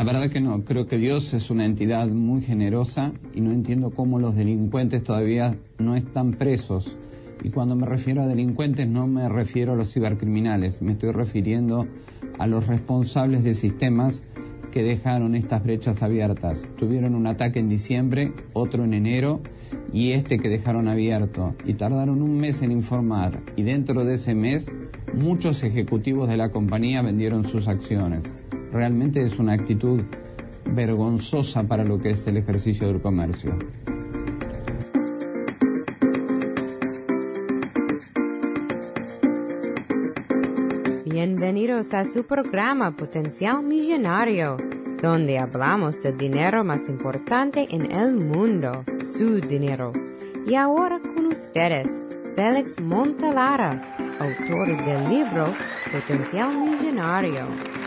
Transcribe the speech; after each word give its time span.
La 0.00 0.04
verdad 0.04 0.30
que 0.30 0.40
no, 0.40 0.64
creo 0.64 0.86
que 0.86 0.96
Dios 0.96 1.34
es 1.34 1.50
una 1.50 1.66
entidad 1.66 2.08
muy 2.08 2.40
generosa 2.40 3.12
y 3.34 3.42
no 3.42 3.52
entiendo 3.52 3.90
cómo 3.90 4.18
los 4.18 4.34
delincuentes 4.34 5.04
todavía 5.04 5.58
no 5.78 5.94
están 5.94 6.32
presos. 6.32 6.96
Y 7.44 7.50
cuando 7.50 7.76
me 7.76 7.84
refiero 7.84 8.22
a 8.22 8.26
delincuentes 8.26 8.88
no 8.88 9.06
me 9.06 9.28
refiero 9.28 9.74
a 9.74 9.76
los 9.76 9.92
cibercriminales, 9.92 10.80
me 10.80 10.92
estoy 10.92 11.10
refiriendo 11.10 11.86
a 12.38 12.46
los 12.46 12.66
responsables 12.66 13.44
de 13.44 13.52
sistemas 13.52 14.22
que 14.72 14.82
dejaron 14.82 15.34
estas 15.34 15.62
brechas 15.62 16.02
abiertas. 16.02 16.62
Tuvieron 16.78 17.14
un 17.14 17.26
ataque 17.26 17.58
en 17.58 17.68
diciembre, 17.68 18.32
otro 18.54 18.84
en 18.84 18.94
enero 18.94 19.42
y 19.92 20.12
este 20.12 20.38
que 20.38 20.48
dejaron 20.48 20.88
abierto. 20.88 21.54
Y 21.66 21.74
tardaron 21.74 22.22
un 22.22 22.38
mes 22.38 22.62
en 22.62 22.72
informar 22.72 23.38
y 23.54 23.64
dentro 23.64 24.06
de 24.06 24.14
ese 24.14 24.34
mes 24.34 24.66
muchos 25.14 25.62
ejecutivos 25.62 26.26
de 26.26 26.38
la 26.38 26.48
compañía 26.48 27.02
vendieron 27.02 27.44
sus 27.44 27.68
acciones. 27.68 28.39
Realmente 28.72 29.24
es 29.24 29.38
una 29.40 29.54
actitud 29.54 30.02
vergonzosa 30.64 31.64
para 31.64 31.82
lo 31.82 31.98
que 31.98 32.10
es 32.10 32.24
el 32.28 32.36
ejercicio 32.36 32.86
del 32.86 33.00
comercio. 33.00 33.58
Bienvenidos 41.04 41.92
a 41.94 42.04
su 42.04 42.24
programa 42.24 42.96
Potencial 42.96 43.64
Millonario, 43.64 44.56
donde 45.02 45.40
hablamos 45.40 46.00
del 46.00 46.16
dinero 46.16 46.62
más 46.62 46.88
importante 46.88 47.66
en 47.70 47.90
el 47.90 48.14
mundo, 48.14 48.84
su 49.16 49.40
dinero. 49.40 49.92
Y 50.46 50.54
ahora 50.54 51.00
con 51.00 51.26
ustedes, 51.26 51.88
Félix 52.36 52.80
Montalara, 52.80 53.96
autor 54.20 54.68
del 54.84 55.08
libro 55.08 55.46
Potencial 55.92 56.56
Millonario. 56.56 57.79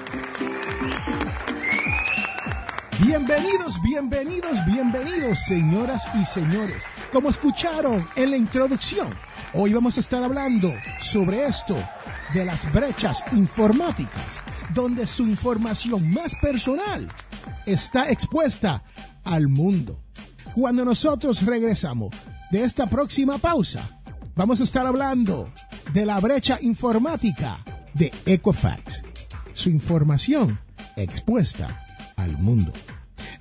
Bienvenidos, 3.05 3.81
bienvenidos, 3.81 4.65
bienvenidos, 4.65 5.39
señoras 5.39 6.07
y 6.15 6.25
señores. 6.25 6.85
Como 7.11 7.27
escucharon 7.27 8.07
en 8.15 8.31
la 8.31 8.37
introducción, 8.37 9.09
hoy 9.53 9.73
vamos 9.73 9.97
a 9.97 9.99
estar 9.99 10.23
hablando 10.23 10.73
sobre 10.99 11.45
esto 11.45 11.75
de 12.33 12.45
las 12.45 12.71
brechas 12.71 13.21
informáticas, 13.33 14.41
donde 14.73 15.05
su 15.05 15.23
información 15.23 16.13
más 16.13 16.33
personal 16.41 17.09
está 17.65 18.09
expuesta 18.09 18.81
al 19.25 19.49
mundo. 19.49 19.99
Cuando 20.55 20.85
nosotros 20.85 21.43
regresamos 21.43 22.15
de 22.51 22.63
esta 22.63 22.87
próxima 22.87 23.37
pausa, 23.37 23.99
vamos 24.33 24.61
a 24.61 24.63
estar 24.63 24.87
hablando 24.87 25.51
de 25.91 26.05
la 26.05 26.21
brecha 26.21 26.57
informática 26.61 27.59
de 27.93 28.13
Equifax, 28.25 29.03
su 29.51 29.69
información 29.69 30.57
expuesta 30.95 31.85
al 32.15 32.37
mundo. 32.37 32.71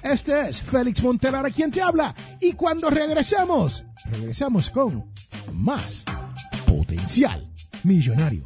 Este 0.03 0.49
es 0.49 0.61
Félix 0.61 1.01
Montelara 1.03 1.49
quien 1.49 1.71
te 1.71 1.81
habla 1.81 2.13
y 2.41 2.55
cuando 2.55 2.91
regresemos, 2.91 3.85
regresamos 4.11 4.69
con 4.71 5.13
más 5.53 6.05
potencial 6.67 7.49
millonario. 7.85 8.45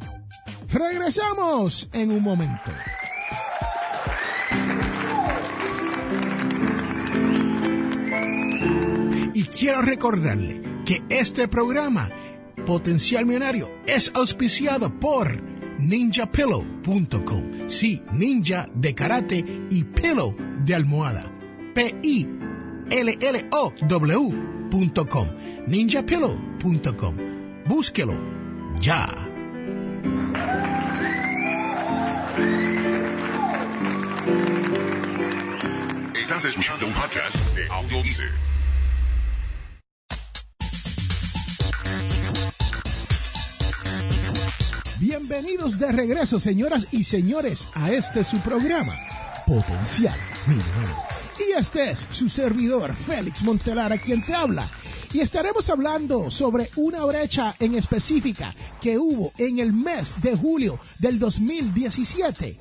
Regresamos 0.69 1.89
en 1.93 2.11
un 2.11 2.23
momento. 2.23 2.71
Y 9.33 9.45
quiero 9.45 9.81
recordarle 9.81 10.63
que 10.85 11.03
este 11.09 11.49
programa, 11.49 12.11
Potencial 12.67 13.25
Millonario, 13.25 13.71
es 13.87 14.11
auspiciado 14.15 14.99
por 14.99 15.43
ninjapillow.com. 15.79 17.69
Sí, 17.69 18.03
ninja 18.13 18.69
de 18.75 18.95
karate 18.95 19.45
y 19.71 19.85
pillow 19.85 20.35
de 20.65 20.75
almohada. 20.75 21.36
P-I-L-L-O-W.com. 21.77 22.89
ninjapillow.com. 25.67 27.17
Búsquelo 27.67 28.15
ya. 28.81 29.15
Estás 36.15 36.47
escuchando 36.47 36.87
un 36.87 36.93
podcast 36.95 37.37
de 37.55 37.69
Audio. 37.69 38.03
Bienvenidos 44.99 45.79
de 45.79 45.93
regreso, 45.93 46.41
señoras 46.41 46.89
y 46.93 47.05
señores, 47.05 47.69
a 47.75 47.93
este 47.93 48.25
su 48.25 48.41
programa, 48.41 48.95
Potencial 49.47 50.19
Millonario. 50.47 51.06
Y 51.39 51.53
este 51.53 51.91
es 51.91 52.07
su 52.11 52.29
servidor, 52.29 52.95
Félix 52.95 53.43
Montelara, 53.43 53.99
quien 53.99 54.25
te 54.25 54.35
habla. 54.35 54.69
Y 55.13 55.21
estaremos 55.21 55.69
hablando 55.69 56.31
sobre 56.31 56.71
una 56.77 57.05
brecha 57.05 57.55
en 57.61 57.75
específica 57.75 58.55
que 58.81 58.99
hubo 58.99 59.33
en 59.39 59.59
el 59.59 59.73
mes 59.73 60.21
de 60.23 60.37
julio 60.37 60.79
del 60.99 61.19
2017 61.19 62.59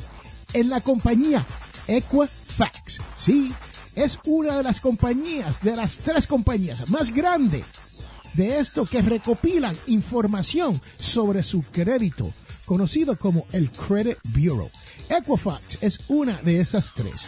en 0.53 0.69
la 0.69 0.81
compañía 0.81 1.46
Equifax. 1.88 3.00
Sí, 3.18 3.50
es 3.96 4.19
una 4.25 4.58
de 4.58 4.63
las 4.63 4.81
compañías, 4.81 5.62
de 5.62 5.75
las 5.75 5.97
tres 5.97 6.28
compañías 6.28 6.90
más 6.90 7.13
grandes 7.13 7.66
de 8.36 8.59
esto 8.59 8.86
que 8.86 9.02
recopilan 9.02 9.75
información 9.88 10.81
sobre 10.97 11.44
su 11.44 11.62
crédito, 11.62 12.31
conocido 12.66 13.18
como 13.18 13.46
el 13.52 13.69
Credit 13.72 14.18
Bureau. 14.25 14.69
Equifax 15.09 15.78
es 15.81 16.00
una 16.09 16.42
de 16.42 16.59
esas 16.59 16.92
tres. 16.94 17.28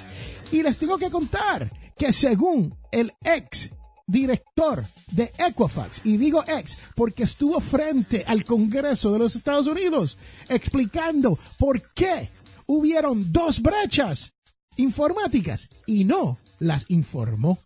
Y 0.52 0.64
les 0.64 0.78
tengo 0.78 0.98
que 0.98 1.10
contar 1.10 1.70
que 1.98 2.14
según 2.14 2.76
el 2.92 3.14
ex 3.24 3.70
director 4.06 4.86
de 5.12 5.32
Equifax, 5.38 6.06
y 6.06 6.16
digo 6.18 6.44
ex 6.48 6.78
porque 6.96 7.24
estuvo 7.24 7.60
frente 7.60 8.24
al 8.26 8.46
Congreso 8.46 9.12
de 9.12 9.20
los 9.20 9.36
Estados 9.36 9.68
Unidos 9.68 10.18
explicando 10.48 11.38
por 11.58 11.82
qué 11.94 12.30
hubieron 12.68 13.32
dos 13.34 13.62
brechas 13.62 14.34
informáticas 14.78 15.68
y 15.86 16.06
no 16.06 16.38
las 16.60 16.90
informó. 16.90 17.58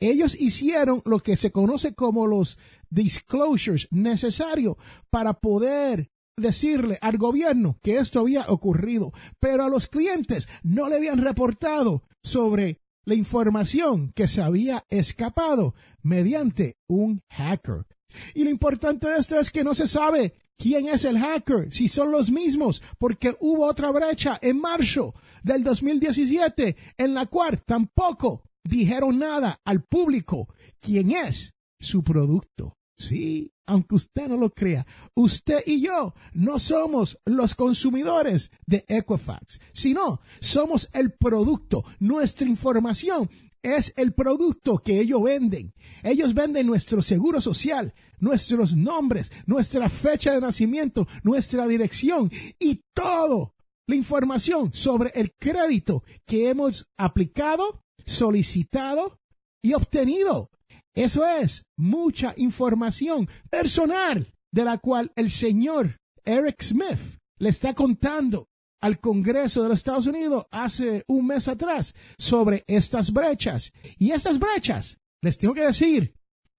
Ellos 0.00 0.34
hicieron 0.38 1.02
lo 1.04 1.20
que 1.20 1.36
se 1.36 1.52
conoce 1.52 1.94
como 1.94 2.26
los 2.26 2.58
disclosures 2.90 3.88
necesarios 3.90 4.76
para 5.10 5.34
poder 5.34 6.10
decirle 6.36 6.98
al 7.00 7.18
gobierno 7.18 7.78
que 7.82 7.98
esto 7.98 8.20
había 8.20 8.46
ocurrido, 8.48 9.12
pero 9.40 9.64
a 9.64 9.68
los 9.68 9.86
clientes 9.86 10.48
no 10.62 10.88
le 10.88 10.96
habían 10.96 11.22
reportado 11.22 12.02
sobre 12.22 12.80
la 13.04 13.14
información 13.14 14.12
que 14.14 14.28
se 14.28 14.42
había 14.42 14.84
escapado 14.88 15.74
mediante 16.02 16.76
un 16.88 17.22
hacker. 17.30 17.86
Y 18.34 18.44
lo 18.44 18.50
importante 18.50 19.08
de 19.08 19.18
esto 19.18 19.38
es 19.38 19.50
que 19.50 19.64
no 19.64 19.74
se 19.74 19.86
sabe 19.86 20.34
quién 20.56 20.88
es 20.88 21.04
el 21.04 21.18
hacker, 21.18 21.72
si 21.72 21.88
son 21.88 22.10
los 22.10 22.30
mismos, 22.30 22.82
porque 22.98 23.36
hubo 23.40 23.66
otra 23.66 23.90
brecha 23.90 24.38
en 24.40 24.60
marzo 24.60 25.14
del 25.42 25.64
2017 25.64 26.76
en 26.96 27.14
la 27.14 27.26
cual 27.26 27.62
tampoco 27.64 28.42
dijeron 28.62 29.18
nada 29.18 29.60
al 29.64 29.82
público 29.82 30.48
quién 30.80 31.12
es 31.12 31.54
su 31.78 32.02
producto. 32.02 32.76
Sí, 32.96 33.52
aunque 33.66 33.94
usted 33.94 34.28
no 34.28 34.36
lo 34.36 34.50
crea, 34.50 34.86
usted 35.14 35.60
y 35.66 35.80
yo 35.80 36.14
no 36.32 36.58
somos 36.58 37.18
los 37.24 37.54
consumidores 37.54 38.50
de 38.66 38.84
Equifax, 38.88 39.60
sino 39.72 40.20
somos 40.40 40.88
el 40.92 41.12
producto. 41.12 41.84
Nuestra 41.98 42.48
información 42.48 43.30
es 43.62 43.92
el 43.96 44.12
producto 44.12 44.78
que 44.78 45.00
ellos 45.00 45.22
venden. 45.22 45.72
Ellos 46.02 46.34
venden 46.34 46.66
nuestro 46.66 47.02
seguro 47.02 47.40
social, 47.40 47.94
nuestros 48.18 48.76
nombres, 48.76 49.32
nuestra 49.46 49.88
fecha 49.88 50.32
de 50.32 50.40
nacimiento, 50.40 51.08
nuestra 51.22 51.66
dirección 51.66 52.30
y 52.58 52.82
todo 52.92 53.54
la 53.86 53.96
información 53.96 54.72
sobre 54.72 55.10
el 55.14 55.32
crédito 55.38 56.04
que 56.26 56.48
hemos 56.48 56.86
aplicado, 56.96 57.82
solicitado 58.06 59.18
y 59.62 59.74
obtenido. 59.74 60.50
Eso 60.94 61.26
es 61.26 61.64
mucha 61.76 62.34
información 62.36 63.28
personal 63.50 64.32
de 64.52 64.64
la 64.64 64.78
cual 64.78 65.12
el 65.16 65.30
señor 65.30 65.96
Eric 66.24 66.62
Smith 66.62 67.18
le 67.38 67.48
está 67.48 67.74
contando 67.74 68.46
al 68.80 69.00
Congreso 69.00 69.62
de 69.62 69.70
los 69.70 69.78
Estados 69.78 70.06
Unidos 70.06 70.44
hace 70.50 71.04
un 71.08 71.26
mes 71.26 71.48
atrás 71.48 71.94
sobre 72.18 72.64
estas 72.66 73.12
brechas. 73.12 73.72
Y 73.98 74.10
estas 74.10 74.38
brechas, 74.38 74.98
les 75.22 75.38
tengo 75.38 75.54
que 75.54 75.64
decir 75.64 76.14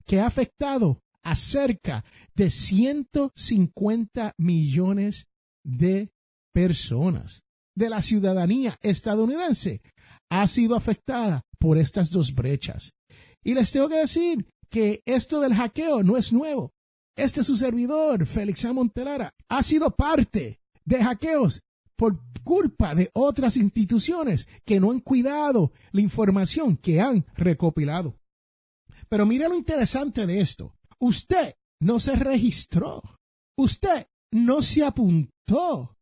que 0.06 0.20
ha 0.20 0.28
afectado 0.28 1.00
a 1.24 1.36
cerca 1.36 2.04
de 2.36 2.50
150 2.50 4.34
millones 4.38 5.28
de 5.64 6.12
personas 6.54 7.42
de 7.76 7.90
la 7.90 8.02
ciudadanía 8.02 8.78
estadounidense 8.82 9.82
ha 10.30 10.48
sido 10.48 10.76
afectada 10.76 11.44
por 11.60 11.78
estas 11.78 12.10
dos 12.10 12.34
brechas. 12.34 12.94
Y 13.46 13.54
les 13.54 13.72
tengo 13.72 13.88
que 13.88 13.98
decir 13.98 14.48
que 14.70 15.04
esto 15.06 15.40
del 15.40 15.54
hackeo 15.54 16.02
no 16.04 16.18
es 16.18 16.34
nuevo. 16.34 16.74
Este 17.16 17.44
su 17.44 17.56
servidor, 17.56 18.26
Félix 18.26 18.66
A. 18.66 18.74
Ha 19.48 19.64
sido 19.64 19.92
parte 19.92 20.60
de 20.84 21.04
hackeos 21.04 21.62
por 21.96 22.20
culpa 22.44 22.96
de 22.96 23.12
otras 23.14 23.56
instituciones 23.56 24.48
que 24.66 24.80
no 24.80 24.92
han 24.92 25.00
cuidado 25.00 25.72
la 25.92 26.02
información 26.02 26.76
que 26.76 27.00
han 27.00 27.26
recopilado. 27.36 28.20
Pero 29.08 29.28
mire 29.28 29.48
lo 29.48 29.56
interesante 29.56 30.26
de 30.26 30.42
esto. 30.42 30.76
Usted 31.00 31.54
no 31.80 32.00
se 32.00 32.16
registró. 32.16 33.04
Usted 33.56 34.08
no 34.32 34.64
se 34.64 34.84
apuntó. 34.84 35.96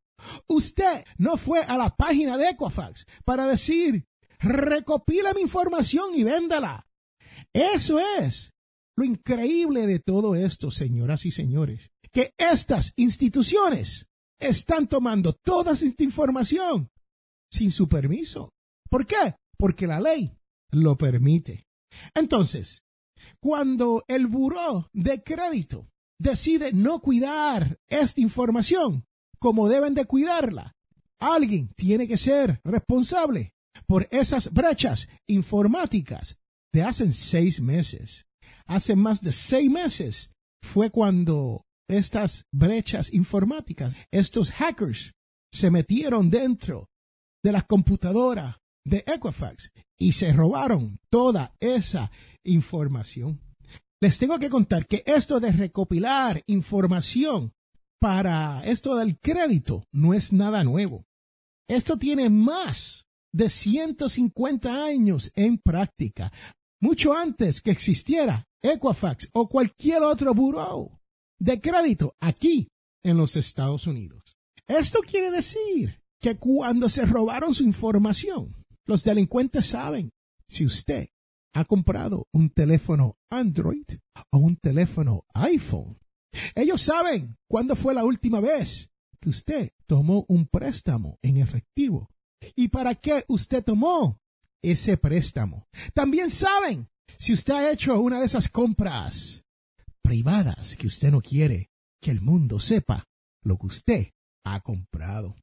Usted 0.48 1.04
no 1.18 1.36
fue 1.36 1.60
a 1.60 1.78
la 1.78 1.90
página 1.90 2.38
de 2.38 2.50
Equifax 2.50 3.06
para 3.26 3.48
decir, 3.48 4.08
recopila 4.40 5.34
mi 5.34 5.42
información 5.42 6.16
y 6.16 6.24
véndala. 6.24 6.88
Eso 7.54 8.00
es 8.00 8.52
lo 8.96 9.06
increíble 9.06 9.86
de 9.86 10.00
todo 10.00 10.36
esto, 10.36 10.72
señoras 10.72 11.26
y 11.26 11.32
señores, 11.32 11.92
que 12.12 12.34
estas 12.38 12.94
instituciones 12.96 14.08
están 14.40 14.88
tomando 14.88 15.34
toda 15.34 15.74
esta 15.74 16.04
información 16.04 16.90
sin 17.52 17.72
su 17.72 17.88
permiso. 17.88 18.52
¿Por 18.90 19.06
qué? 19.06 19.36
Porque 19.58 19.88
la 19.88 20.00
ley 20.00 20.36
lo 20.72 20.98
permite. 20.98 21.68
Entonces, 22.16 22.82
cuando 23.40 24.04
el 24.08 24.28
buró 24.28 24.90
de 24.94 25.24
crédito 25.24 25.88
decide 26.20 26.74
no 26.74 27.00
cuidar 27.00 27.78
esta 27.88 28.22
información 28.22 29.06
como 29.40 29.70
deben 29.70 29.94
de 29.94 30.06
cuidarla, 30.06 30.76
alguien 31.20 31.70
tiene 31.76 32.08
que 32.08 32.18
ser 32.18 32.62
responsable 32.64 33.54
por 33.88 34.08
esas 34.12 34.52
brechas 34.52 35.08
informáticas 35.28 36.38
de 36.74 36.84
hace 36.84 37.14
seis 37.14 37.62
meses 37.62 38.26
hace 38.66 38.96
más 38.96 39.22
de 39.22 39.32
seis 39.32 39.70
meses 39.70 40.32
fue 40.62 40.90
cuando 40.90 41.66
estas 41.90 42.46
brechas 42.52 43.14
informáticas, 43.14 43.96
estos 44.12 44.52
hackers, 44.52 45.14
se 45.52 45.70
metieron 45.70 46.30
dentro 46.30 46.90
de 47.44 47.52
la 47.52 47.62
computadora 47.62 48.60
de 48.86 49.04
Equifax 49.06 49.72
y 50.00 50.14
se 50.14 50.34
robaron 50.34 51.00
toda 51.10 51.54
esa 51.60 52.12
información. 52.44 53.42
Les 54.02 54.18
tengo 54.18 54.40
que 54.40 54.50
contar 54.50 54.88
que 54.88 55.04
esto 55.06 55.40
de 55.40 55.52
recopilar 55.52 56.44
información 56.48 57.54
para 58.02 58.62
esto 58.66 58.96
del 58.96 59.18
crédito 59.20 59.86
no 59.92 60.14
es 60.14 60.34
nada 60.34 60.64
nuevo. 60.64 61.06
Esto 61.70 61.98
tiene 61.98 62.30
más 62.30 63.06
de 63.32 63.50
150 63.50 64.86
años 64.86 65.32
en 65.36 65.58
práctica 65.58 66.32
mucho 66.84 67.14
antes 67.14 67.62
que 67.62 67.72
existiera 67.72 68.46
Equifax 68.62 69.30
o 69.32 69.48
cualquier 69.48 70.04
otro 70.04 70.34
buró 70.34 71.00
de 71.40 71.62
crédito 71.62 72.14
aquí 72.20 72.68
en 73.04 73.16
los 73.16 73.38
Estados 73.38 73.88
Unidos. 73.88 74.36
Esto 74.68 75.00
quiere 75.00 75.32
decir 75.32 76.02
que 76.20 76.36
cuando 76.36 76.90
se 76.90 77.06
robaron 77.06 77.54
su 77.54 77.64
información, 77.64 78.54
los 78.86 79.06
delincuentes 79.06 79.68
saben 79.68 80.12
si 80.50 80.66
usted 80.66 81.08
ha 81.54 81.64
comprado 81.64 82.28
un 82.34 82.50
teléfono 82.50 83.16
Android 83.30 83.86
o 84.32 84.40
un 84.40 84.58
teléfono 84.58 85.24
iPhone. 85.34 85.98
Ellos 86.54 86.82
saben 86.82 87.38
cuándo 87.48 87.78
fue 87.78 87.94
la 87.94 88.04
última 88.04 88.42
vez 88.42 88.90
que 89.22 89.30
usted 89.30 89.72
tomó 89.88 90.26
un 90.28 90.48
préstamo 90.48 91.18
en 91.22 91.38
efectivo 91.38 92.10
y 92.58 92.68
para 92.68 92.96
qué 92.96 93.24
usted 93.30 93.64
tomó 93.64 94.20
ese 94.64 94.98
préstamo. 94.98 95.68
También 95.94 96.32
saben 96.32 96.88
si 97.20 97.34
usted 97.34 97.54
ha 97.54 97.72
hecho 97.72 98.00
una 98.00 98.20
de 98.20 98.26
esas 98.26 98.50
compras 98.50 99.44
privadas 100.02 100.76
que 100.76 100.88
usted 100.88 101.12
no 101.12 101.22
quiere 101.22 101.70
que 102.02 102.12
el 102.12 102.22
mundo 102.22 102.60
sepa 102.60 103.06
lo 103.44 103.58
que 103.58 103.68
usted 103.68 104.08
ha 104.46 104.62
comprado. 104.62 105.36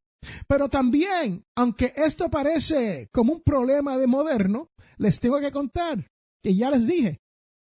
Pero 0.47 0.69
también, 0.69 1.45
aunque 1.57 1.93
esto 1.97 2.29
parece 2.29 3.09
como 3.13 3.35
un 3.35 3.43
problema 3.43 3.97
de 3.97 4.07
moderno, 4.07 4.69
les 4.99 5.21
tengo 5.21 5.41
que 5.41 5.53
contar 5.53 6.11
que 6.43 6.55
ya 6.55 6.71
les 6.71 6.87
dije 6.87 7.21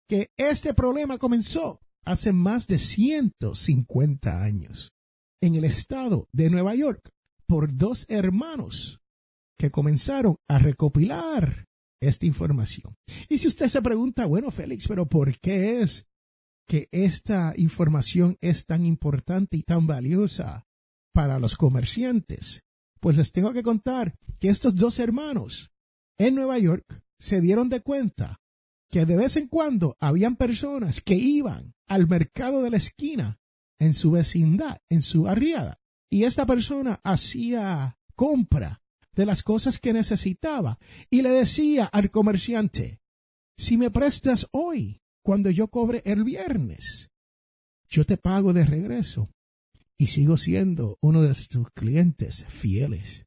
que 0.10 0.30
este 0.38 0.74
problema 0.74 1.18
comenzó 1.18 1.80
hace 2.06 2.33
más 2.33 2.68
de 2.68 2.80
150 2.80 4.44
años 4.44 4.92
en 5.42 5.56
el 5.56 5.65
estado 5.65 6.27
de 6.31 6.50
Nueva 6.50 6.74
York 6.74 7.10
por 7.45 7.75
dos 7.75 8.06
hermanos 8.10 9.00
que 9.57 9.71
comenzaron 9.71 10.38
a 10.48 10.59
recopilar 10.59 11.68
esta 12.01 12.25
información. 12.25 12.95
Y 13.27 13.39
si 13.39 13.48
usted 13.48 13.68
se 13.68 13.81
pregunta, 13.81 14.25
bueno, 14.25 14.51
Félix, 14.51 14.88
pero 14.88 15.07
¿por 15.07 15.38
qué 15.39 15.81
es 15.81 16.06
que 16.68 16.89
esta 16.92 17.54
información 17.57 18.38
es 18.42 18.65
tan 18.65 18.86
importante 18.86 19.57
y 19.57 19.63
tan 19.63 19.88
valiosa 19.88 20.68
para 21.13 21.39
los 21.39 21.57
comerciantes? 21.57 22.63
Pues 23.00 23.18
les 23.18 23.31
tengo 23.31 23.54
que 23.54 23.63
contar 23.63 24.15
que 24.39 24.50
estos 24.50 24.75
dos 24.75 25.00
hermanos 25.00 25.71
en 26.19 26.36
Nueva 26.36 26.60
York 26.60 27.01
se 27.19 27.42
dieron 27.42 27.69
de 27.69 27.81
cuenta 27.81 28.39
que 28.92 29.06
de 29.06 29.18
vez 29.18 29.36
en 29.38 29.48
cuando 29.48 29.98
habían 30.00 30.36
personas 30.36 31.01
que 31.01 31.15
iban 31.15 31.74
al 31.88 32.07
mercado 32.07 32.62
de 32.62 32.69
la 32.69 32.77
esquina 32.77 33.39
en 33.80 33.94
su 33.94 34.12
vecindad, 34.12 34.77
en 34.89 35.01
su 35.01 35.24
barriada, 35.24 35.80
y 36.10 36.24
esta 36.24 36.45
persona 36.45 37.00
hacía 37.03 37.98
compra 38.15 38.81
de 39.18 39.25
las 39.25 39.42
cosas 39.44 39.80
que 39.80 39.94
necesitaba 39.94 40.78
y 41.10 41.24
le 41.24 41.31
decía 41.31 41.86
al 41.86 42.12
comerciante, 42.12 43.02
si 43.58 43.75
me 43.75 43.90
prestas 43.90 44.48
hoy, 44.52 45.02
cuando 45.24 45.50
yo 45.50 45.69
cobre 45.69 46.04
el 46.06 46.24
viernes, 46.24 47.10
yo 47.90 48.06
te 48.06 48.18
pago 48.18 48.54
de 48.54 48.64
regreso 48.64 49.30
y 49.98 50.08
sigo 50.08 50.38
siendo 50.38 51.00
uno 51.02 51.24
de 51.24 51.34
tus 51.34 51.68
clientes 51.72 52.46
fieles. 52.48 53.25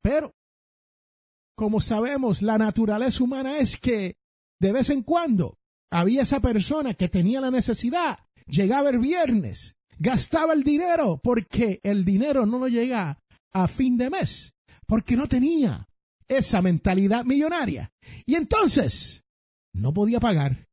Pero, 0.00 0.32
como 1.56 1.80
sabemos, 1.80 2.40
la 2.40 2.56
naturaleza 2.56 3.24
humana 3.24 3.58
es 3.58 3.76
que 3.76 4.16
de 4.60 4.72
vez 4.72 4.90
en 4.90 5.02
cuando 5.02 5.58
había 5.90 6.22
esa 6.22 6.40
persona 6.40 6.94
que 6.94 7.08
tenía 7.08 7.40
la 7.40 7.50
necesidad, 7.50 8.20
llegaba 8.46 8.90
el 8.90 9.00
viernes, 9.00 9.74
gastaba 9.98 10.52
el 10.52 10.62
dinero 10.62 11.20
porque 11.20 11.80
el 11.82 12.04
dinero 12.04 12.46
no 12.46 12.60
lo 12.60 12.68
llega 12.68 13.18
a 13.52 13.66
fin 13.66 13.96
de 13.96 14.10
mes 14.10 14.54
porque 14.90 15.16
no 15.16 15.28
tenía 15.28 15.88
esa 16.26 16.60
mentalidad 16.62 17.24
millonaria. 17.24 17.92
Y 18.26 18.34
entonces 18.34 19.24
no 19.72 19.94
podía 19.94 20.18
pagar. 20.18 20.66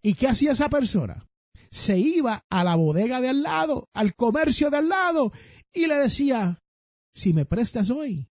¿Y 0.00 0.14
qué 0.14 0.28
hacía 0.28 0.52
esa 0.52 0.70
persona? 0.70 1.28
Se 1.70 1.98
iba 1.98 2.46
a 2.48 2.64
la 2.64 2.74
bodega 2.76 3.20
de 3.20 3.28
al 3.28 3.42
lado, 3.42 3.90
al 3.92 4.14
comercio 4.14 4.70
de 4.70 4.78
al 4.78 4.88
lado, 4.88 5.34
y 5.74 5.88
le 5.88 5.96
decía, 5.96 6.62
si 7.14 7.34
me 7.34 7.44
prestas 7.44 7.90
hoy, 7.90 8.30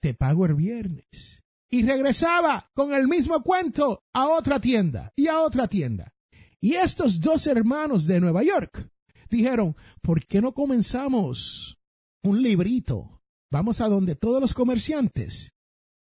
te 0.00 0.14
pago 0.14 0.46
el 0.46 0.54
viernes. 0.54 1.42
Y 1.70 1.82
regresaba 1.82 2.70
con 2.72 2.94
el 2.94 3.06
mismo 3.06 3.42
cuento 3.42 4.02
a 4.14 4.28
otra 4.28 4.62
tienda 4.62 5.12
y 5.14 5.26
a 5.26 5.40
otra 5.40 5.68
tienda. 5.68 6.14
Y 6.58 6.76
estos 6.76 7.20
dos 7.20 7.46
hermanos 7.46 8.06
de 8.06 8.18
Nueva 8.18 8.42
York 8.42 8.90
dijeron, 9.28 9.76
¿por 10.00 10.24
qué 10.24 10.40
no 10.40 10.54
comenzamos 10.54 11.78
un 12.22 12.42
librito 12.42 13.17
vamos 13.50 13.80
a 13.80 13.88
donde 13.88 14.14
todos 14.14 14.40
los 14.40 14.54
comerciantes 14.54 15.52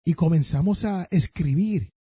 y 0.06 0.14
comenzamos 0.14 0.86
a 0.86 1.08
escribir 1.12 1.92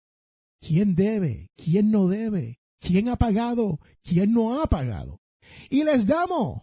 quién 0.61 0.95
debe, 0.95 1.49
quién 1.57 1.91
no 1.91 2.09
debe, 2.09 2.59
quién 2.81 3.09
ha 3.09 3.17
pagado, 3.17 3.81
quién 4.03 4.33
no 4.33 4.61
ha 4.61 4.67
pagado. 4.67 5.21
Y 5.71 5.85
les 5.85 6.07
damos 6.07 6.63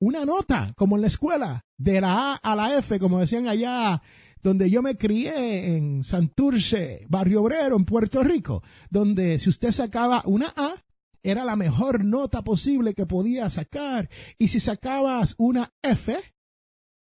una 0.00 0.24
nota, 0.24 0.72
como 0.76 0.96
en 0.96 1.02
la 1.02 1.08
escuela, 1.08 1.64
de 1.76 2.00
la 2.00 2.32
A 2.32 2.34
a 2.36 2.56
la 2.56 2.78
F, 2.78 2.98
como 2.98 3.20
decían 3.20 3.48
allá 3.48 4.02
donde 4.42 4.70
yo 4.70 4.82
me 4.82 4.96
crié 4.96 5.76
en 5.76 6.02
Santurce, 6.02 7.04
Barrio 7.08 7.42
Obrero, 7.42 7.76
en 7.76 7.84
Puerto 7.84 8.22
Rico, 8.22 8.62
donde 8.88 9.38
si 9.38 9.50
usted 9.50 9.72
sacaba 9.72 10.22
una 10.24 10.52
A, 10.56 10.82
era 11.22 11.44
la 11.44 11.56
mejor 11.56 12.04
nota 12.04 12.42
posible 12.42 12.94
que 12.94 13.04
podía 13.04 13.50
sacar. 13.50 14.08
Y 14.38 14.48
si 14.48 14.58
sacabas 14.58 15.34
una 15.36 15.74
F, 15.82 16.18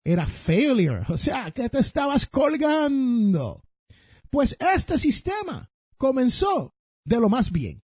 era 0.06 0.28
failure, 0.28 1.04
o 1.10 1.18
sea, 1.18 1.52
que 1.52 1.68
te 1.68 1.80
estabas 1.80 2.28
colgando. 2.28 3.64
Pues 4.30 4.56
este 4.60 5.00
sistema 5.00 5.72
comenzó 5.98 6.74
de 7.04 7.20
lo 7.20 7.28
más 7.28 7.52
bien. 7.52 7.82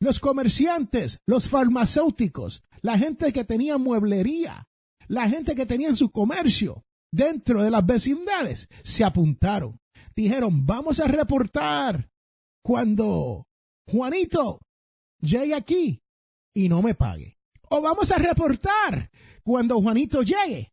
Los 0.00 0.20
comerciantes, 0.20 1.18
los 1.26 1.48
farmacéuticos, 1.48 2.62
la 2.80 2.96
gente 2.96 3.32
que 3.32 3.44
tenía 3.44 3.76
mueblería, 3.76 4.68
la 5.08 5.28
gente 5.28 5.56
que 5.56 5.66
tenía 5.66 5.94
su 5.96 6.10
comercio 6.10 6.84
dentro 7.12 7.64
de 7.64 7.72
las 7.72 7.84
vecindades, 7.84 8.68
se 8.84 9.02
apuntaron. 9.04 9.80
Dijeron, 10.14 10.64
vamos 10.64 11.00
a 11.00 11.08
reportar 11.08 12.08
cuando 12.62 13.48
Juanito 13.90 14.60
llegue 15.20 15.54
aquí 15.54 16.00
y 16.54 16.68
no 16.68 16.82
me 16.82 16.94
pague. 16.94 17.36
O 17.70 17.80
vamos 17.82 18.12
a 18.12 18.18
reportar 18.18 19.10
cuando 19.42 19.80
Juanito 19.80 20.22
llegue 20.22 20.72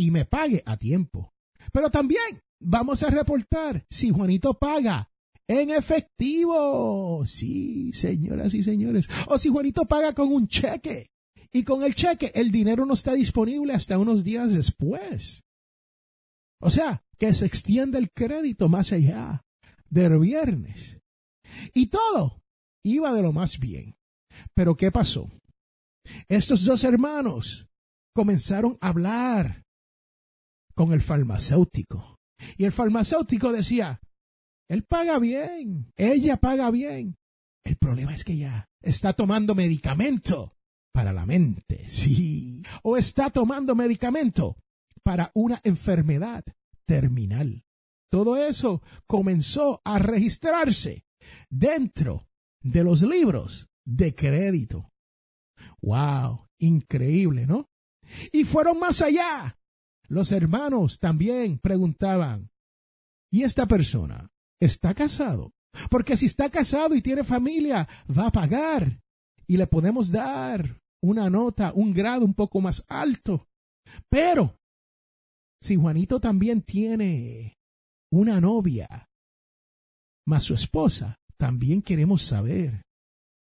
y 0.00 0.10
me 0.10 0.24
pague 0.24 0.62
a 0.64 0.78
tiempo. 0.78 1.34
Pero 1.72 1.90
también 1.90 2.40
vamos 2.58 3.02
a 3.02 3.10
reportar 3.10 3.84
si 3.90 4.08
Juanito 4.08 4.54
paga 4.54 5.10
en 5.46 5.68
efectivo. 5.68 7.26
Sí, 7.26 7.92
señoras 7.92 8.54
y 8.54 8.62
señores. 8.62 9.10
O 9.26 9.36
si 9.36 9.50
Juanito 9.50 9.84
paga 9.84 10.14
con 10.14 10.32
un 10.32 10.48
cheque. 10.48 11.10
Y 11.52 11.64
con 11.64 11.82
el 11.82 11.94
cheque 11.94 12.32
el 12.34 12.50
dinero 12.50 12.86
no 12.86 12.94
está 12.94 13.12
disponible 13.12 13.74
hasta 13.74 13.98
unos 13.98 14.24
días 14.24 14.54
después. 14.54 15.42
O 16.62 16.70
sea, 16.70 17.02
que 17.18 17.34
se 17.34 17.44
extiende 17.44 17.98
el 17.98 18.10
crédito 18.10 18.70
más 18.70 18.92
allá 18.92 19.44
del 19.90 20.18
viernes. 20.18 20.96
Y 21.74 21.88
todo 21.88 22.40
iba 22.82 23.12
de 23.12 23.20
lo 23.20 23.34
más 23.34 23.58
bien. 23.58 23.96
Pero 24.54 24.76
¿qué 24.78 24.90
pasó? 24.90 25.30
Estos 26.26 26.64
dos 26.64 26.84
hermanos 26.84 27.68
comenzaron 28.14 28.78
a 28.80 28.88
hablar 28.88 29.66
con 30.74 30.92
el 30.92 31.00
farmacéutico. 31.00 32.18
Y 32.56 32.64
el 32.64 32.72
farmacéutico 32.72 33.52
decía, 33.52 34.00
él 34.68 34.84
paga 34.84 35.18
bien, 35.18 35.92
ella 35.96 36.36
paga 36.36 36.70
bien. 36.70 37.16
El 37.64 37.76
problema 37.76 38.14
es 38.14 38.24
que 38.24 38.34
ella 38.34 38.68
está 38.82 39.12
tomando 39.12 39.54
medicamento 39.54 40.54
para 40.92 41.12
la 41.12 41.26
mente, 41.26 41.88
sí, 41.88 42.62
o 42.82 42.96
está 42.96 43.30
tomando 43.30 43.74
medicamento 43.74 44.56
para 45.02 45.30
una 45.34 45.60
enfermedad 45.64 46.44
terminal. 46.86 47.64
Todo 48.10 48.36
eso 48.36 48.82
comenzó 49.06 49.80
a 49.84 49.98
registrarse 49.98 51.04
dentro 51.48 52.26
de 52.62 52.84
los 52.84 53.02
libros 53.02 53.68
de 53.84 54.14
crédito. 54.14 54.90
¡Wow! 55.80 56.46
Increíble, 56.58 57.46
¿no? 57.46 57.70
Y 58.32 58.44
fueron 58.44 58.78
más 58.78 59.00
allá. 59.00 59.56
Los 60.10 60.32
hermanos 60.32 60.98
también 60.98 61.58
preguntaban, 61.58 62.50
¿y 63.32 63.44
esta 63.44 63.66
persona 63.66 64.28
está 64.60 64.92
casado? 64.92 65.52
Porque 65.88 66.16
si 66.16 66.26
está 66.26 66.50
casado 66.50 66.96
y 66.96 67.00
tiene 67.00 67.22
familia, 67.22 67.88
va 68.10 68.26
a 68.26 68.32
pagar 68.32 69.00
y 69.46 69.56
le 69.56 69.68
podemos 69.68 70.10
dar 70.10 70.80
una 71.00 71.30
nota, 71.30 71.72
un 71.72 71.94
grado 71.94 72.24
un 72.24 72.34
poco 72.34 72.60
más 72.60 72.84
alto. 72.88 73.46
Pero 74.08 74.58
si 75.62 75.76
Juanito 75.76 76.20
también 76.20 76.62
tiene 76.62 77.56
una 78.12 78.40
novia, 78.40 79.08
más 80.26 80.42
su 80.42 80.54
esposa, 80.54 81.20
también 81.38 81.82
queremos 81.82 82.22
saber. 82.22 82.82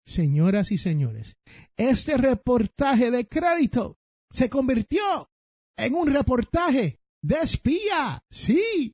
Señoras 0.06 0.74
y 0.74 0.78
señores, 0.78 1.38
este 1.78 2.18
reportaje 2.18 3.10
de 3.10 3.26
crédito 3.26 3.96
se 4.34 4.50
convirtió 4.50 5.31
en 5.78 5.96
un 5.96 6.08
reportaje 6.12 7.00
de 7.24 7.36
espía. 7.36 8.24
Sí, 8.30 8.94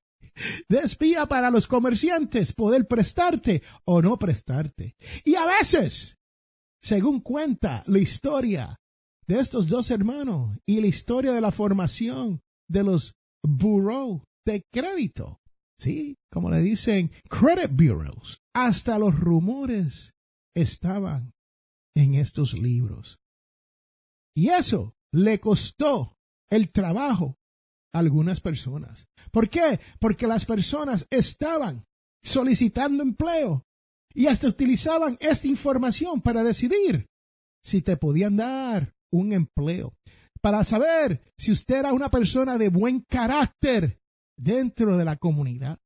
de 0.70 0.80
espía 0.80 1.26
para 1.26 1.50
los 1.50 1.68
comerciantes 1.68 2.54
poder 2.54 2.88
prestarte 2.88 3.64
o 3.86 4.02
no 4.02 4.18
prestarte. 4.18 4.96
Y 5.24 5.36
a 5.36 5.46
veces, 5.46 6.18
según 6.82 7.22
cuenta 7.22 7.84
la 7.88 8.00
historia 8.00 8.78
de 9.28 9.40
estos 9.40 9.68
dos 9.68 9.92
hermanos 9.92 10.58
y 10.66 10.80
la 10.80 10.88
historia 10.88 11.34
de 11.34 11.42
la 11.42 11.52
formación 11.52 12.42
de 12.70 12.84
los 12.84 13.16
bureau 13.44 14.24
de 14.46 14.64
crédito, 14.72 15.40
sí, 15.80 16.16
como 16.32 16.50
le 16.50 16.60
dicen 16.60 17.12
credit 17.30 17.72
bureaus, 17.72 18.40
hasta 18.54 18.98
los 19.00 19.20
rumores 19.20 20.14
estaban 20.56 21.34
en 21.96 22.16
estos 22.16 22.54
libros. 22.54 23.18
Y 24.36 24.50
eso 24.50 24.94
le 25.12 25.40
costó 25.40 26.17
el 26.50 26.72
trabajo 26.72 27.38
a 27.94 28.00
algunas 28.00 28.42
personas. 28.42 29.08
¿Por 29.32 29.50
qué? 29.50 29.80
Porque 30.00 30.28
las 30.28 30.46
personas 30.46 31.08
estaban 31.10 31.86
solicitando 32.24 33.04
empleo 33.04 33.66
y 34.14 34.28
hasta 34.28 34.48
utilizaban 34.48 35.18
esta 35.20 35.48
información 35.48 36.22
para 36.22 36.44
decidir 36.44 37.08
si 37.64 37.82
te 37.82 37.98
podían 37.98 38.38
dar 38.38 38.94
un 39.12 39.34
empleo, 39.34 39.94
para 40.42 40.64
saber 40.64 41.22
si 41.38 41.52
usted 41.52 41.78
era 41.78 41.94
una 41.94 42.10
persona 42.10 42.58
de 42.58 42.70
buen 42.70 43.02
carácter 43.02 44.00
dentro 44.38 44.98
de 44.98 45.06
la 45.06 45.18
comunidad. 45.18 45.80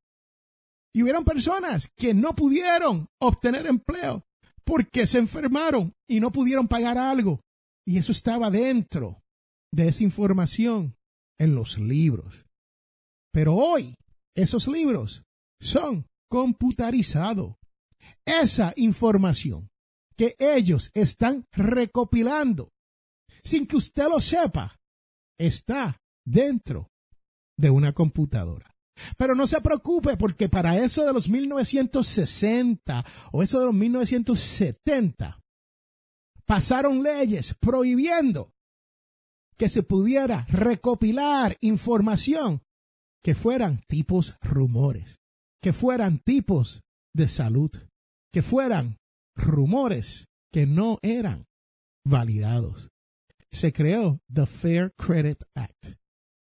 Y 0.94 1.02
hubieron 1.02 1.24
personas 1.24 1.90
que 1.96 2.14
no 2.14 2.34
pudieron 2.34 3.08
obtener 3.18 3.66
empleo 3.66 4.24
porque 4.64 5.06
se 5.06 5.18
enfermaron 5.18 5.94
y 6.08 6.20
no 6.20 6.30
pudieron 6.30 6.68
pagar 6.68 6.98
algo. 6.98 7.40
Y 7.86 7.98
eso 7.98 8.12
estaba 8.12 8.50
dentro 8.50 9.21
de 9.72 9.88
esa 9.88 10.04
información 10.04 10.96
en 11.38 11.54
los 11.54 11.78
libros. 11.78 12.46
Pero 13.32 13.56
hoy 13.56 13.96
esos 14.36 14.68
libros 14.68 15.24
son 15.60 16.06
computarizados. 16.28 17.56
Esa 18.24 18.72
información 18.76 19.70
que 20.16 20.36
ellos 20.38 20.90
están 20.94 21.46
recopilando 21.52 22.70
sin 23.42 23.66
que 23.66 23.76
usted 23.76 24.08
lo 24.08 24.20
sepa 24.20 24.78
está 25.38 26.00
dentro 26.24 26.90
de 27.58 27.70
una 27.70 27.92
computadora. 27.92 28.72
Pero 29.16 29.34
no 29.34 29.46
se 29.46 29.60
preocupe 29.60 30.16
porque 30.16 30.48
para 30.48 30.78
eso 30.78 31.04
de 31.04 31.12
los 31.12 31.28
1960 31.28 33.04
o 33.32 33.42
eso 33.42 33.58
de 33.58 33.66
los 33.66 33.74
1970 33.74 35.40
pasaron 36.44 37.02
leyes 37.02 37.54
prohibiendo 37.58 38.52
que 39.56 39.68
se 39.68 39.82
pudiera 39.82 40.44
recopilar 40.48 41.56
información 41.60 42.62
que 43.22 43.34
fueran 43.34 43.80
tipos 43.88 44.36
rumores, 44.40 45.20
que 45.62 45.72
fueran 45.72 46.18
tipos 46.18 46.82
de 47.14 47.28
salud, 47.28 47.70
que 48.32 48.42
fueran 48.42 48.98
rumores 49.36 50.26
que 50.52 50.66
no 50.66 50.98
eran 51.02 51.46
validados. 52.04 52.90
Se 53.50 53.72
creó 53.72 54.20
the 54.32 54.46
Fair 54.46 54.92
Credit 54.96 55.42
Act. 55.54 55.98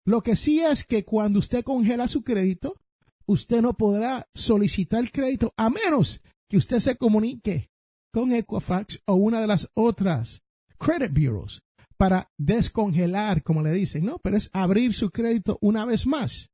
Lo 0.06 0.22
que 0.22 0.36
sí 0.36 0.60
es 0.60 0.84
que 0.84 1.04
cuando 1.04 1.38
usted 1.38 1.62
congela 1.62 2.08
su 2.08 2.22
crédito, 2.22 2.80
usted 3.26 3.60
no 3.60 3.74
podrá 3.74 4.26
solicitar 4.34 5.10
crédito 5.12 5.52
a 5.56 5.68
menos 5.68 6.20
que 6.48 6.56
usted 6.56 6.78
se 6.78 6.96
comunique 6.96 7.70
con 8.12 8.32
Equifax 8.32 9.02
o 9.06 9.14
una 9.14 9.40
de 9.40 9.46
las 9.46 9.70
otras 9.74 10.42
credit 10.78 11.12
bureaus 11.12 11.60
para 11.98 12.30
descongelar, 12.38 13.42
como 13.42 13.62
le 13.62 13.72
dicen, 13.72 14.06
¿no? 14.06 14.18
Pero 14.20 14.36
es 14.36 14.48
abrir 14.52 14.94
su 14.94 15.10
crédito 15.10 15.58
una 15.60 15.84
vez 15.84 16.06
más. 16.06 16.48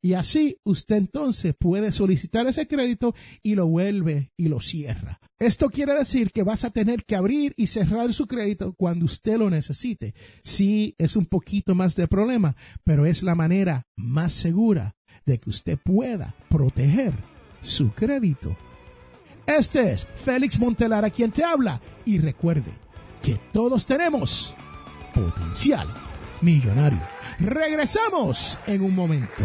Y 0.00 0.12
así 0.12 0.58
usted 0.64 0.96
entonces 0.96 1.54
puede 1.58 1.90
solicitar 1.90 2.46
ese 2.46 2.68
crédito 2.68 3.14
y 3.42 3.56
lo 3.56 3.66
vuelve 3.66 4.30
y 4.36 4.48
lo 4.48 4.60
cierra. 4.60 5.20
Esto 5.40 5.70
quiere 5.70 5.94
decir 5.94 6.30
que 6.30 6.44
vas 6.44 6.64
a 6.64 6.70
tener 6.70 7.04
que 7.04 7.16
abrir 7.16 7.54
y 7.56 7.66
cerrar 7.66 8.12
su 8.12 8.26
crédito 8.26 8.74
cuando 8.74 9.04
usted 9.04 9.38
lo 9.38 9.50
necesite. 9.50 10.14
Sí, 10.44 10.94
es 10.98 11.16
un 11.16 11.26
poquito 11.26 11.74
más 11.74 11.96
de 11.96 12.06
problema, 12.06 12.56
pero 12.84 13.06
es 13.06 13.22
la 13.22 13.34
manera 13.34 13.86
más 13.96 14.32
segura 14.32 14.96
de 15.26 15.38
que 15.38 15.50
usted 15.50 15.78
pueda 15.78 16.34
proteger 16.48 17.12
su 17.60 17.92
crédito. 17.92 18.56
Este 19.46 19.92
es 19.92 20.08
Félix 20.14 20.58
Montelar 20.58 21.04
a 21.04 21.10
quien 21.10 21.32
te 21.32 21.42
habla 21.42 21.80
y 22.04 22.18
recuerde 22.18 22.72
que 23.22 23.40
todos 23.52 23.86
tenemos 23.86 24.54
potencial 25.14 25.88
millonario. 26.40 27.00
Regresamos 27.38 28.58
en 28.66 28.82
un 28.82 28.94
momento. 28.94 29.44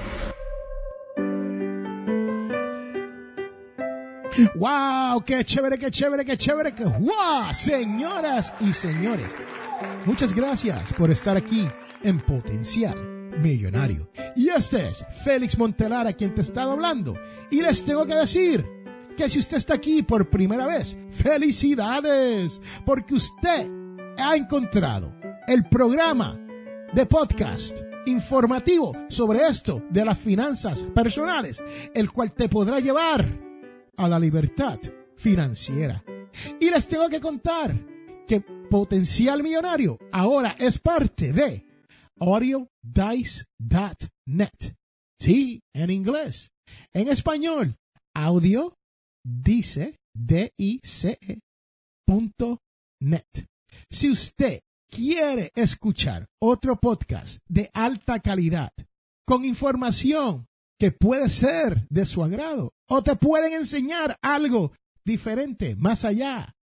¡Wow! 4.55 5.23
¡Qué 5.25 5.43
chévere, 5.43 5.77
qué 5.77 5.91
chévere, 5.91 6.23
qué 6.23 6.37
chévere! 6.37 6.73
¡Qué 6.73 6.85
wow! 6.85 7.53
Señoras 7.53 8.53
y 8.61 8.71
señores, 8.71 9.27
muchas 10.05 10.33
gracias 10.33 10.93
por 10.93 11.11
estar 11.11 11.35
aquí 11.35 11.67
en 12.03 12.17
Potencial 12.17 12.97
Millonario. 13.41 14.09
Y 14.35 14.49
este 14.49 14.87
es 14.87 15.05
Félix 15.23 15.57
Montelar 15.57 16.07
a 16.07 16.13
quien 16.13 16.33
te 16.33 16.41
está 16.41 16.63
hablando. 16.63 17.15
Y 17.49 17.61
les 17.61 17.83
tengo 17.83 18.05
que 18.05 18.15
decir 18.15 18.65
que 19.17 19.29
si 19.29 19.39
usted 19.39 19.57
está 19.57 19.73
aquí 19.73 20.01
por 20.01 20.29
primera 20.29 20.65
vez, 20.65 20.97
felicidades, 21.11 22.61
porque 22.85 23.15
usted 23.15 23.69
ha 24.17 24.35
encontrado 24.35 25.13
el 25.47 25.67
programa 25.67 26.39
de 26.93 27.05
podcast 27.05 27.77
informativo 28.05 28.93
sobre 29.09 29.45
esto 29.45 29.83
de 29.89 30.05
las 30.05 30.17
finanzas 30.17 30.87
personales, 30.95 31.61
el 31.93 32.11
cual 32.11 32.31
te 32.31 32.47
podrá 32.47 32.79
llevar 32.79 33.50
a 33.97 34.09
la 34.09 34.19
libertad 34.19 34.79
financiera. 35.15 36.03
Y 36.59 36.69
les 36.69 36.87
tengo 36.87 37.09
que 37.09 37.19
contar 37.19 37.75
que 38.27 38.41
Potencial 38.41 39.43
Millonario 39.43 39.99
ahora 40.11 40.55
es 40.57 40.79
parte 40.79 41.33
de 41.33 41.65
audiodice.net. 42.19 43.47
Sí, 45.19 45.61
en 45.73 45.89
inglés. 45.89 46.51
En 46.93 47.09
español, 47.09 47.75
audio 48.15 48.75
dice 49.23 49.99
d 50.13 50.53
i 50.57 50.79
c 50.83 51.17
-E, 51.21 51.39
punto 52.05 52.59
net. 53.01 53.47
Si 53.89 54.09
usted 54.09 54.61
quiere 54.89 55.51
escuchar 55.55 56.27
otro 56.41 56.75
podcast 56.77 57.39
de 57.47 57.69
alta 57.73 58.19
calidad 58.19 58.71
con 59.25 59.45
información 59.45 60.47
que 60.81 60.91
puede 60.91 61.29
ser 61.29 61.87
de 61.89 62.07
su 62.07 62.23
agrado 62.23 62.73
o 62.89 63.03
te 63.03 63.15
pueden 63.15 63.53
enseñar 63.53 64.17
algo 64.19 64.71
diferente 65.05 65.75
más 65.75 66.03
allá 66.05 66.55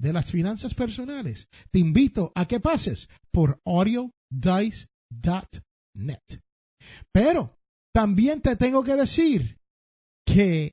de 0.00 0.14
las 0.14 0.32
finanzas 0.32 0.72
personales. 0.72 1.50
Te 1.70 1.78
invito 1.78 2.32
a 2.34 2.48
que 2.48 2.60
pases 2.60 3.10
por 3.30 3.60
audiodice.net. 3.66 4.72
Pero 7.12 7.58
también 7.92 8.40
te 8.40 8.56
tengo 8.56 8.82
que 8.82 8.96
decir 8.96 9.58
que 10.24 10.72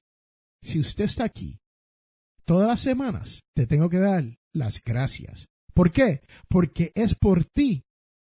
si 0.64 0.80
usted 0.80 1.04
está 1.04 1.26
aquí 1.26 1.60
todas 2.46 2.70
las 2.70 2.80
semanas, 2.80 3.42
te 3.54 3.68
tengo 3.68 3.90
que 3.90 4.00
dar 4.00 4.24
las 4.54 4.82
gracias. 4.82 5.50
¿Por 5.74 5.92
qué? 5.92 6.22
Porque 6.48 6.94
es 6.96 7.14
por 7.14 7.44
ti 7.44 7.84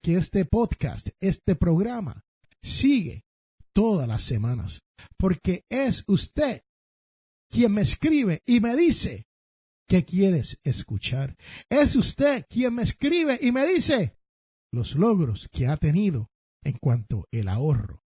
que 0.03 0.17
este 0.17 0.45
podcast, 0.47 1.11
este 1.21 1.55
programa, 1.55 2.25
sigue 2.61 3.23
todas 3.79 4.09
las 4.09 4.25
semanas, 4.25 4.83
porque 5.17 5.65
es 5.69 6.03
usted 6.09 6.63
quien 7.49 7.71
me 7.75 7.83
escribe 7.83 8.43
y 8.45 8.59
me 8.59 8.75
dice 8.75 9.29
qué 9.87 10.05
quieres 10.05 10.59
escuchar. 10.65 11.37
Es 11.71 11.95
usted 11.95 12.45
quien 12.51 12.75
me 12.75 12.83
escribe 12.83 13.39
y 13.41 13.53
me 13.53 13.65
dice 13.69 14.17
los 14.73 14.97
logros 14.97 15.49
que 15.53 15.69
ha 15.69 15.77
tenido 15.77 16.29
en 16.65 16.77
cuanto 16.79 17.29
el 17.31 17.47
ahorro. 17.47 18.03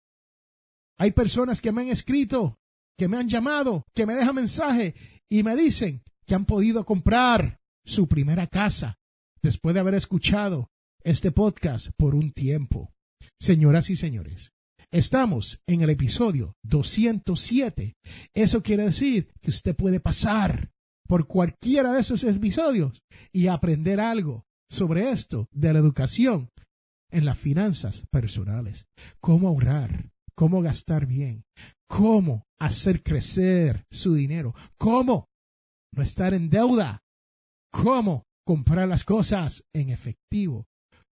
Hay 0.98 1.12
personas 1.12 1.60
que 1.60 1.70
me 1.70 1.82
han 1.82 1.90
escrito, 1.90 2.58
que 2.98 3.06
me 3.06 3.18
han 3.18 3.28
llamado, 3.28 3.84
que 3.94 4.06
me 4.06 4.14
dejan 4.14 4.34
mensaje 4.34 4.96
y 5.28 5.44
me 5.44 5.54
dicen 5.54 6.02
que 6.26 6.34
han 6.34 6.46
podido 6.46 6.84
comprar 6.84 7.60
su 7.84 8.08
primera 8.08 8.48
casa 8.48 8.98
después 9.40 9.74
de 9.74 9.80
haber 9.82 9.94
escuchado 9.94 10.68
este 11.04 11.30
podcast 11.30 11.90
por 11.96 12.16
un 12.16 12.32
tiempo. 12.32 12.92
Señoras 13.38 13.88
y 13.88 13.94
señores, 13.94 14.52
Estamos 14.92 15.62
en 15.68 15.82
el 15.82 15.90
episodio 15.90 16.56
207. 16.64 17.94
Eso 18.34 18.60
quiere 18.60 18.86
decir 18.86 19.32
que 19.40 19.50
usted 19.50 19.76
puede 19.76 20.00
pasar 20.00 20.72
por 21.06 21.28
cualquiera 21.28 21.92
de 21.92 22.00
esos 22.00 22.24
episodios 22.24 23.00
y 23.32 23.46
aprender 23.46 24.00
algo 24.00 24.46
sobre 24.68 25.10
esto 25.10 25.46
de 25.52 25.72
la 25.72 25.78
educación 25.78 26.50
en 27.12 27.24
las 27.24 27.38
finanzas 27.38 28.04
personales. 28.10 28.88
Cómo 29.20 29.46
ahorrar, 29.46 30.10
cómo 30.34 30.60
gastar 30.60 31.06
bien, 31.06 31.44
cómo 31.88 32.48
hacer 32.58 33.04
crecer 33.04 33.84
su 33.92 34.14
dinero, 34.14 34.56
cómo 34.76 35.28
no 35.94 36.02
estar 36.02 36.34
en 36.34 36.50
deuda, 36.50 37.04
cómo 37.70 38.24
comprar 38.44 38.88
las 38.88 39.04
cosas 39.04 39.62
en 39.72 39.90
efectivo, 39.90 40.66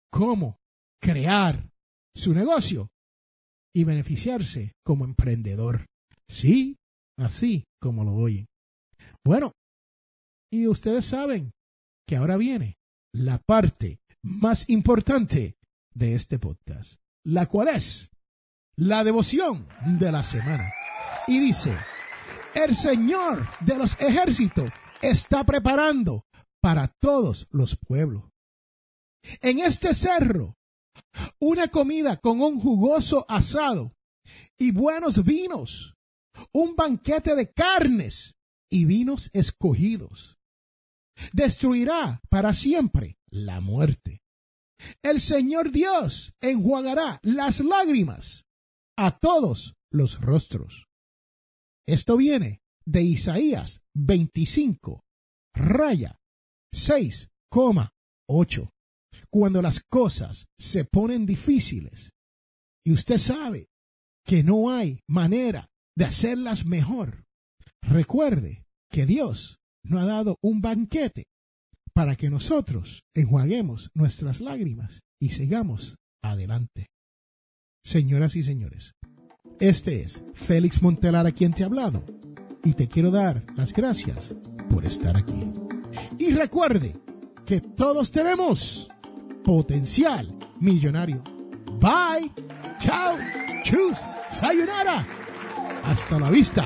cómo 0.09 0.59
crear 1.01 1.69
su 2.15 2.33
negocio 2.33 2.89
y 3.75 3.83
beneficiarse 3.83 4.71
como 4.85 5.03
emprendedor. 5.03 5.85
Sí, 6.29 6.77
así 7.19 7.65
como 7.81 8.05
lo 8.05 8.13
oyen. 8.13 8.45
Bueno, 9.23 9.51
y 10.51 10.67
ustedes 10.67 11.05
saben 11.05 11.51
que 12.07 12.15
ahora 12.15 12.37
viene 12.37 12.77
la 13.13 13.39
parte 13.39 13.99
más 14.23 14.69
importante 14.69 15.55
de 15.93 16.13
este 16.13 16.39
podcast, 16.39 16.95
la 17.25 17.47
cual 17.47 17.67
es 17.67 18.09
la 18.77 19.03
devoción 19.03 19.67
de 19.99 20.11
la 20.11 20.23
semana. 20.23 20.71
Y 21.27 21.39
dice, 21.39 21.75
el 22.53 22.77
Señor 22.77 23.45
de 23.59 23.77
los 23.77 23.99
ejércitos 23.99 24.69
está 25.01 25.43
preparando 25.43 26.23
para 26.61 26.93
todos 27.01 27.47
los 27.51 27.75
pueblos. 27.75 28.23
En 29.41 29.59
este 29.59 29.93
cerro, 29.93 30.54
una 31.39 31.69
comida 31.69 32.17
con 32.17 32.41
un 32.41 32.59
jugoso 32.59 33.25
asado 33.29 33.93
y 34.57 34.71
buenos 34.71 35.23
vinos, 35.23 35.95
un 36.51 36.75
banquete 36.75 37.35
de 37.35 37.51
carnes 37.51 38.35
y 38.69 38.85
vinos 38.85 39.29
escogidos. 39.33 40.37
Destruirá 41.31 42.21
para 42.29 42.53
siempre 42.53 43.17
la 43.29 43.61
muerte. 43.61 44.21
El 45.01 45.21
Señor 45.21 45.71
Dios 45.71 46.33
enjuagará 46.41 47.19
las 47.23 47.61
lágrimas 47.61 48.45
a 48.97 49.17
todos 49.17 49.75
los 49.91 50.19
rostros. 50.19 50.87
Esto 51.87 52.17
viene 52.17 52.61
de 52.85 53.03
Isaías 53.03 53.81
25, 53.93 55.03
raya 55.53 56.19
6,8. 56.73 58.74
Cuando 59.35 59.61
las 59.61 59.81
cosas 59.81 60.47
se 60.57 60.85
ponen 60.85 61.25
difíciles 61.25 62.13
y 62.85 62.93
usted 62.93 63.17
sabe 63.17 63.67
que 64.25 64.45
no 64.45 64.71
hay 64.71 65.01
manera 65.09 65.67
de 65.93 66.05
hacerlas 66.05 66.65
mejor, 66.65 67.25
recuerde 67.81 68.63
que 68.89 69.05
Dios 69.05 69.59
no 69.83 69.99
ha 69.99 70.05
dado 70.05 70.37
un 70.41 70.61
banquete 70.61 71.25
para 71.93 72.15
que 72.15 72.29
nosotros 72.29 73.03
enjuaguemos 73.13 73.91
nuestras 73.93 74.39
lágrimas 74.39 75.01
y 75.19 75.31
sigamos 75.31 75.97
adelante. 76.23 76.87
Señoras 77.83 78.37
y 78.37 78.43
señores, 78.43 78.93
este 79.59 80.01
es 80.01 80.23
Félix 80.33 80.81
Montelar 80.81 81.27
a 81.27 81.33
quien 81.33 81.51
te 81.51 81.63
ha 81.63 81.65
hablado 81.65 82.05
y 82.63 82.71
te 82.71 82.87
quiero 82.87 83.11
dar 83.11 83.43
las 83.57 83.73
gracias 83.73 84.33
por 84.69 84.85
estar 84.85 85.17
aquí. 85.17 85.51
Y 86.19 86.31
recuerde 86.31 86.95
que 87.45 87.59
todos 87.59 88.11
tenemos 88.11 88.87
potencial 89.45 90.35
millonario. 90.59 91.21
Bye, 91.79 92.31
chao, 92.79 93.15
chus, 93.63 93.95
sayonara. 94.31 95.05
Hasta 95.83 96.19
la 96.19 96.29
vista. 96.31 96.65